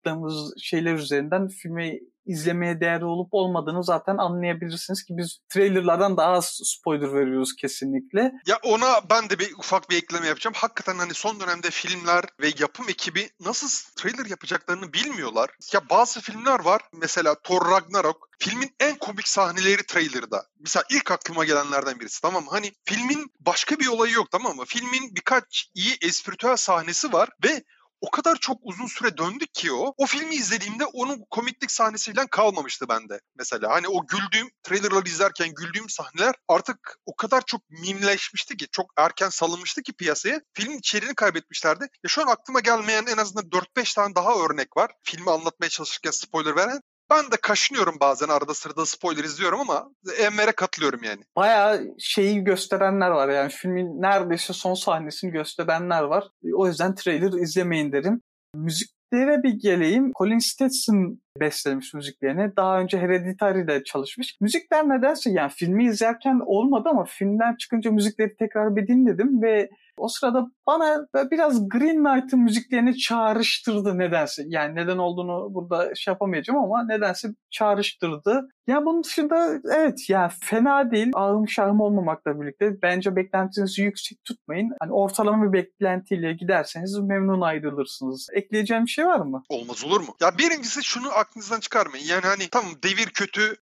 anlattığımız 0.06 0.54
şeyler 0.64 0.94
üzerinden 0.94 1.48
filmi 1.48 2.00
izlemeye 2.26 2.82
değer 2.82 3.02
olup 3.02 3.30
olmadığını 3.32 3.84
zaten 3.84 4.18
anlayabilirsiniz 4.18 5.04
ki 5.04 5.14
biz 5.18 5.40
trailerlardan 5.50 6.18
daha 6.18 6.32
az 6.32 6.60
spoiler 6.64 7.14
veriyoruz 7.14 7.56
kesinlikle. 7.56 8.32
Ya 8.48 8.58
ona 8.64 9.10
ben 9.10 9.30
de 9.30 9.40
bir 9.40 9.54
ufak 9.60 9.90
bir 9.90 9.98
ekleme 9.98 10.28
yapacağım. 10.28 10.54
Hakikaten 10.58 10.96
hani 11.00 11.14
son 11.14 11.40
dönemde 11.40 11.70
filmler 11.70 12.24
ve 12.42 12.48
yapım 12.60 12.90
ekibi 12.90 13.30
nasıl 13.40 13.94
trailer 13.96 14.26
yapacaklarını 14.26 14.94
bilmiyorlar. 14.94 15.50
Ya 15.74 15.90
bazı 15.90 16.22
filmler 16.22 16.60
var. 16.60 16.82
Mesela 16.94 17.36
Thor 17.44 17.72
Ragnarok. 17.72 18.30
Filmin 18.40 18.76
en 18.80 18.96
komik 18.98 19.28
sahneleri 19.28 19.86
trailerda. 19.88 20.44
Mesela 20.60 20.84
ilk 20.92 21.12
aklıma 21.12 21.46
gelenlerden 21.46 22.00
birisi 22.00 22.22
tamam 22.22 22.44
mı? 22.44 22.50
Hani 22.52 22.72
filmin 22.86 23.32
başka 23.40 23.80
bir 23.80 23.88
olayı 23.88 24.14
yok 24.14 24.32
tamam 24.32 24.56
mı? 24.56 24.64
Filmin 24.68 25.16
birkaç 25.16 25.70
iyi 25.74 25.98
espritüel 26.02 26.56
sahnesi 26.56 27.14
var 27.14 27.30
ve 27.44 27.64
o 28.02 28.12
kadar 28.12 28.36
çok 28.36 28.58
uzun 28.62 28.88
süre 28.88 29.18
döndük 29.18 29.54
ki 29.54 29.72
o. 29.72 29.94
O 29.98 30.06
filmi 30.06 30.36
izlediğimde 30.36 30.86
onun 30.86 31.26
komiklik 31.30 31.72
sahnesi 31.72 32.14
falan 32.14 32.28
kalmamıştı 32.28 32.90
bende 32.90 33.20
mesela. 33.36 33.72
Hani 33.72 33.88
o 33.88 34.08
güldüğüm 34.08 34.50
trailerları 34.64 35.08
izlerken 35.08 35.54
güldüğüm 35.54 35.90
sahneler 35.90 36.36
artık 36.48 37.00
o 37.06 37.16
kadar 37.16 37.44
çok 37.46 37.70
mimleşmişti 37.70 38.58
ki 38.58 38.68
çok 38.72 38.92
erken 38.98 39.30
salınmıştı 39.30 39.82
ki 39.82 39.94
piyasaya. 39.94 40.42
Filmin 40.54 40.78
içeriğini 40.78 41.16
kaybetmişlerdi. 41.16 41.84
Ya 41.84 42.08
şu 42.08 42.22
an 42.22 42.28
aklıma 42.28 42.60
gelmeyen 42.60 43.06
en 43.06 43.18
azından 43.18 43.46
4-5 43.46 43.96
tane 43.96 44.16
daha 44.16 44.36
örnek 44.46 44.78
var. 44.78 44.92
Filmi 45.04 45.32
anlatmaya 45.32 45.70
çalışırken 45.70 46.12
spoiler 46.12 46.56
veren. 46.56 46.82
Ben 47.12 47.32
de 47.32 47.36
kaşınıyorum 47.42 47.98
bazen 48.00 48.28
arada 48.28 48.54
sırada 48.54 48.86
spoiler 48.86 49.24
izliyorum 49.24 49.60
ama 49.60 49.90
Enver'e 50.20 50.52
katılıyorum 50.52 51.04
yani. 51.04 51.22
Bayağı 51.36 51.88
şeyi 52.00 52.44
gösterenler 52.44 53.10
var 53.10 53.30
yani 53.30 53.50
filmin 53.50 54.02
neredeyse 54.02 54.54
son 54.54 54.74
sahnesini 54.74 55.32
gösterenler 55.32 56.04
var. 56.04 56.24
O 56.56 56.68
yüzden 56.68 56.96
trailer 56.96 57.42
izlemeyin 57.42 57.92
derim. 57.92 58.22
Müziklere 58.56 59.44
bir 59.44 59.54
geleyim. 59.54 60.12
Colin 60.18 60.40
Stetson 60.40 61.22
beslemiş 61.40 61.94
müziklerini. 61.94 62.56
Daha 62.58 62.80
önce 62.80 62.98
Hereditary'de 62.98 63.84
çalışmış. 63.84 64.38
Müzikler 64.42 64.90
nedense 64.90 65.32
yani 65.32 65.52
filmi 65.56 65.86
izlerken 65.86 66.42
olmadı 66.46 66.90
ama 66.90 67.06
filmden 67.06 67.56
çıkınca 67.56 67.92
müzikleri 67.92 68.36
tekrar 68.36 68.76
bir 68.76 68.88
dinledim 68.88 69.42
ve 69.42 69.70
o 69.98 70.08
sırada 70.08 70.52
bana 70.68 71.08
biraz 71.32 71.70
Green 71.70 72.04
Knight'ın 72.04 72.40
müziklerini 72.40 72.98
çağrıştırdı 72.98 73.98
nedense. 73.98 74.44
Yani 74.48 74.76
neden 74.76 74.98
olduğunu 74.98 75.54
burada 75.54 75.96
şey 75.96 76.12
yapamayacağım 76.12 76.60
ama 76.60 76.84
nedense 76.84 77.30
çağrıştırdı. 77.52 78.48
Ya 78.68 78.86
bunun 78.86 79.04
dışında 79.04 79.60
evet 79.76 80.10
yani 80.10 80.32
fena 80.42 80.92
değil. 80.92 81.12
Ağım 81.14 81.48
şahım 81.48 81.82
olmamakla 81.82 82.42
birlikte 82.42 82.82
bence 82.82 83.16
beklentinizi 83.16 83.82
yüksek 83.82 84.18
tutmayın. 84.26 84.72
Hani 84.82 84.92
ortalama 84.92 85.48
bir 85.48 85.54
beklentiyle 85.54 86.34
giderseniz 86.34 87.00
memnun 87.00 87.42
ayrılırsınız. 87.42 88.28
Ekleyeceğim 88.34 88.86
bir 88.86 88.90
şey 88.90 89.06
var 89.06 89.20
mı? 89.20 89.44
Olmaz 89.50 89.86
olur 89.86 90.02
mu? 90.02 90.16
Ya 90.22 90.38
birincisi 90.38 90.84
şunu 90.84 91.08
aklınızdan 91.20 91.60
çıkarmayın. 91.60 92.06
Yani 92.06 92.26
hani 92.26 92.50
tamam 92.50 92.84
devir 92.84 93.10
kötü 93.10 93.56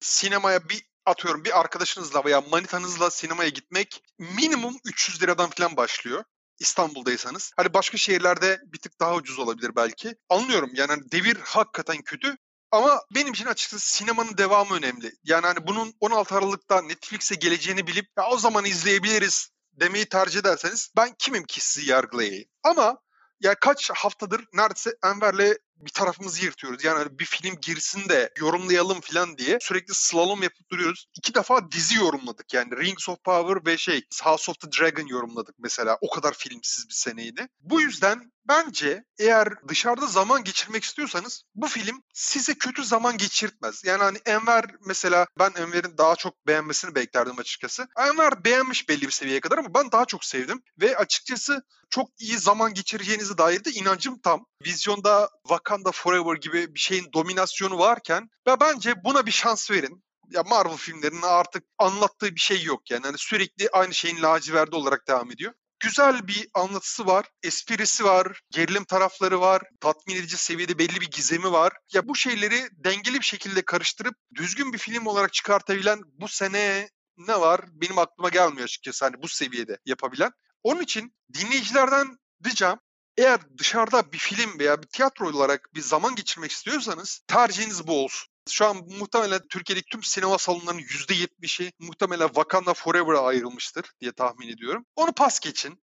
sinemaya 0.00 0.68
bir 0.68 0.86
atıyorum 1.06 1.44
bir 1.44 1.60
arkadaşınızla 1.60 2.24
veya 2.24 2.40
manitanızla 2.40 3.10
sinemaya 3.10 3.48
gitmek 3.48 4.02
minimum 4.18 4.76
300 4.84 5.22
liradan 5.22 5.50
falan 5.50 5.76
başlıyor. 5.76 6.24
İstanbul'daysanız. 6.58 7.52
Hani 7.56 7.74
başka 7.74 7.98
şehirlerde 7.98 8.60
bir 8.66 8.78
tık 8.78 9.00
daha 9.00 9.14
ucuz 9.14 9.38
olabilir 9.38 9.76
belki. 9.76 10.16
Anlıyorum 10.28 10.70
yani 10.74 10.88
hani 10.88 11.12
devir 11.12 11.36
hakikaten 11.36 12.02
kötü. 12.02 12.36
Ama 12.70 13.00
benim 13.14 13.32
için 13.32 13.46
açıkçası 13.46 13.92
sinemanın 13.92 14.38
devamı 14.38 14.74
önemli. 14.76 15.12
Yani 15.24 15.46
hani 15.46 15.66
bunun 15.66 15.94
16 16.00 16.34
Aralık'ta 16.34 16.82
Netflix'e 16.82 17.34
geleceğini 17.34 17.86
bilip 17.86 18.06
ya 18.18 18.26
o 18.26 18.36
zaman 18.38 18.64
izleyebiliriz 18.64 19.50
demeyi 19.72 20.06
tercih 20.06 20.40
ederseniz 20.40 20.90
ben 20.96 21.14
kimim 21.18 21.44
ki 21.44 21.60
sizi 21.60 21.90
yargılayayım. 21.90 22.48
Ama 22.62 22.98
ya 23.40 23.54
kaç 23.54 23.90
haftadır 23.90 24.44
neredeyse 24.52 24.96
Enver'le 25.04 25.56
bir 25.76 25.90
tarafımızı 25.90 26.44
yırtıyoruz. 26.44 26.84
Yani 26.84 26.98
hani 26.98 27.18
bir 27.18 27.24
film 27.24 27.56
girsin 27.62 28.08
de 28.08 28.32
yorumlayalım 28.38 29.00
falan 29.00 29.38
diye 29.38 29.58
sürekli 29.60 29.94
slalom 29.94 30.42
yapıp 30.42 30.70
duruyoruz. 30.70 31.06
İki 31.16 31.34
defa 31.34 31.70
dizi 31.72 31.98
yorumladık 31.98 32.54
yani 32.54 32.76
Rings 32.76 33.08
of 33.08 33.24
Power 33.24 33.72
ve 33.72 33.76
şey 33.76 34.02
House 34.22 34.50
of 34.50 34.60
the 34.60 34.72
Dragon 34.72 35.06
yorumladık 35.06 35.54
mesela. 35.58 35.98
O 36.00 36.10
kadar 36.10 36.34
filmsiz 36.34 36.88
bir 36.88 36.94
seneydi. 36.94 37.48
Bu 37.60 37.80
yüzden 37.80 38.32
bence 38.48 39.04
eğer 39.18 39.48
dışarıda 39.68 40.06
zaman 40.06 40.44
geçirmek 40.44 40.84
istiyorsanız 40.84 41.42
bu 41.54 41.66
film 41.66 42.02
size 42.14 42.54
kötü 42.54 42.84
zaman 42.84 43.16
geçirtmez. 43.18 43.84
Yani 43.84 44.02
hani 44.02 44.18
Enver 44.26 44.64
mesela 44.86 45.26
ben 45.38 45.50
Enver'in 45.56 45.98
daha 45.98 46.16
çok 46.16 46.46
beğenmesini 46.46 46.94
beklerdim 46.94 47.38
açıkçası. 47.38 47.88
Enver 47.98 48.44
beğenmiş 48.44 48.88
belli 48.88 49.02
bir 49.02 49.10
seviyeye 49.10 49.40
kadar 49.40 49.58
ama 49.58 49.74
ben 49.74 49.92
daha 49.92 50.04
çok 50.04 50.24
sevdim. 50.24 50.62
Ve 50.80 50.96
açıkçası 50.96 51.62
çok 51.90 52.08
iyi 52.18 52.38
zaman 52.38 52.74
geçireceğinize 52.74 53.38
dair 53.38 53.64
de 53.64 53.70
inancım 53.70 54.18
tam. 54.18 54.46
Vizyonda 54.66 55.30
Wakanda 55.64 55.92
Forever 55.92 56.36
gibi 56.36 56.74
bir 56.74 56.80
şeyin 56.80 57.12
dominasyonu 57.12 57.78
varken 57.78 58.30
ve 58.46 58.60
bence 58.60 59.04
buna 59.04 59.26
bir 59.26 59.30
şans 59.30 59.70
verin 59.70 60.04
ya 60.30 60.42
Marvel 60.42 60.76
filmlerinin 60.76 61.22
artık 61.22 61.64
anlattığı 61.78 62.34
bir 62.34 62.40
şey 62.40 62.62
yok 62.62 62.90
yani. 62.90 63.06
yani 63.06 63.18
sürekli 63.18 63.68
aynı 63.72 63.94
şeyin 63.94 64.22
laciverdi 64.22 64.76
olarak 64.76 65.08
devam 65.08 65.30
ediyor 65.30 65.52
güzel 65.80 66.28
bir 66.28 66.48
anlatısı 66.54 67.06
var, 67.06 67.26
esprisi 67.42 68.04
var, 68.04 68.40
gerilim 68.50 68.84
tarafları 68.84 69.40
var, 69.40 69.62
tatmin 69.80 70.16
edici 70.16 70.36
seviyede 70.36 70.78
belli 70.78 71.00
bir 71.00 71.10
gizemi 71.10 71.52
var. 71.52 71.72
Ya 71.92 72.08
bu 72.08 72.16
şeyleri 72.16 72.68
dengeli 72.72 73.14
bir 73.14 73.24
şekilde 73.24 73.62
karıştırıp 73.62 74.14
düzgün 74.34 74.72
bir 74.72 74.78
film 74.78 75.06
olarak 75.06 75.32
çıkartabilen 75.32 76.00
bu 76.06 76.28
sene 76.28 76.90
ne 77.16 77.40
var? 77.40 77.60
Benim 77.72 77.98
aklıma 77.98 78.28
gelmiyor 78.28 78.64
açıkçası 78.64 79.04
hani 79.04 79.22
bu 79.22 79.28
seviyede 79.28 79.78
yapabilen. 79.86 80.30
Onun 80.62 80.80
için 80.80 81.14
dinleyicilerden 81.34 82.18
ricam 82.46 82.80
eğer 83.18 83.40
dışarıda 83.58 84.12
bir 84.12 84.18
film 84.18 84.58
veya 84.58 84.82
bir 84.82 84.86
tiyatro 84.86 85.28
olarak 85.28 85.70
bir 85.74 85.80
zaman 85.80 86.14
geçirmek 86.14 86.50
istiyorsanız 86.50 87.20
tercihiniz 87.26 87.86
bu 87.86 88.04
olsun. 88.04 88.34
Şu 88.48 88.66
an 88.66 88.76
muhtemelen 88.76 89.40
Türkiye'deki 89.50 89.88
tüm 89.88 90.02
sinema 90.02 90.38
salonlarının 90.38 90.82
%70'i 90.82 91.72
muhtemelen 91.78 92.26
Wakanda 92.26 92.74
Forever'a 92.74 93.20
ayrılmıştır 93.20 93.92
diye 94.00 94.12
tahmin 94.12 94.48
ediyorum. 94.48 94.86
Onu 94.96 95.12
pas 95.12 95.40
geçin. 95.40 95.82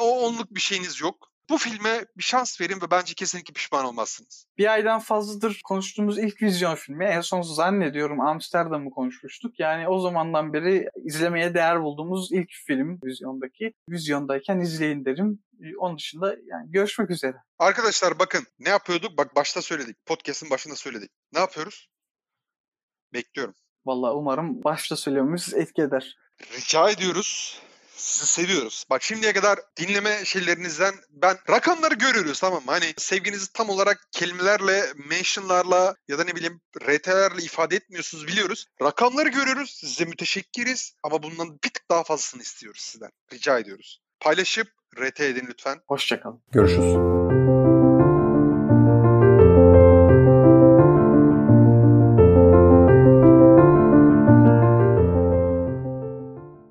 O 0.00 0.26
onluk 0.26 0.54
bir 0.54 0.60
şeyiniz 0.60 1.00
yok. 1.00 1.32
Bu 1.50 1.58
filme 1.58 2.04
bir 2.16 2.22
şans 2.22 2.60
verin 2.60 2.80
ve 2.80 2.90
bence 2.90 3.14
kesinlikle 3.14 3.52
pişman 3.52 3.84
olmazsınız. 3.84 4.46
Bir 4.58 4.72
aydan 4.72 5.00
fazladır 5.00 5.60
konuştuğumuz 5.64 6.18
ilk 6.18 6.42
vizyon 6.42 6.74
filmi. 6.74 7.04
En 7.04 7.20
son 7.20 7.42
zannediyorum 7.42 8.20
Amsterdam'ı 8.20 8.90
konuşmuştuk. 8.90 9.60
Yani 9.60 9.88
o 9.88 10.00
zamandan 10.00 10.52
beri 10.52 10.88
izlemeye 11.04 11.54
değer 11.54 11.82
bulduğumuz 11.82 12.32
ilk 12.32 12.50
film 12.66 13.00
vizyondaki. 13.04 13.72
Vizyondayken 13.88 14.60
izleyin 14.60 15.04
derim. 15.04 15.42
Onun 15.78 15.98
dışında 15.98 16.36
yani 16.46 16.70
görüşmek 16.70 17.10
üzere. 17.10 17.36
Arkadaşlar 17.58 18.18
bakın 18.18 18.46
ne 18.58 18.68
yapıyorduk? 18.68 19.18
Bak 19.18 19.36
başta 19.36 19.62
söyledik. 19.62 20.06
Podcast'ın 20.06 20.50
başında 20.50 20.76
söyledik. 20.76 21.10
Ne 21.32 21.38
yapıyoruz? 21.38 21.88
Bekliyorum. 23.12 23.54
Vallahi 23.86 24.12
umarım 24.12 24.64
başta 24.64 24.96
söylüyormuşuz 24.96 25.54
etki 25.54 25.82
eder. 25.82 26.16
Rica 26.56 26.90
ediyoruz. 26.90 27.62
Sizi 27.96 28.26
seviyoruz. 28.26 28.84
Bak 28.90 29.02
şimdiye 29.02 29.32
kadar 29.32 29.58
dinleme 29.76 30.24
şeylerinizden 30.24 30.94
ben 31.10 31.38
rakamları 31.50 31.94
görüyoruz 31.94 32.40
tamam 32.40 32.64
mı? 32.64 32.70
Hani 32.70 32.94
sevginizi 32.96 33.52
tam 33.52 33.68
olarak 33.68 34.08
kelimelerle, 34.12 34.92
mentionlarla 35.08 35.94
ya 36.08 36.18
da 36.18 36.24
ne 36.24 36.36
bileyim 36.36 36.60
RT'lerle 36.80 37.42
ifade 37.42 37.76
etmiyorsunuz 37.76 38.26
biliyoruz. 38.26 38.66
Rakamları 38.82 39.28
görüyoruz. 39.28 39.70
Size 39.70 40.04
müteşekkiriz 40.04 40.94
ama 41.02 41.22
bundan 41.22 41.54
bir 41.64 41.70
tık 41.70 41.90
daha 41.90 42.04
fazlasını 42.04 42.42
istiyoruz 42.42 42.80
sizden. 42.80 43.10
Rica 43.32 43.58
ediyoruz. 43.58 44.00
Paylaşıp 44.20 44.68
RT 45.00 45.20
edin 45.20 45.44
lütfen. 45.48 45.76
Hoşçakalın. 45.86 46.40
Görüşürüz. 46.52 47.41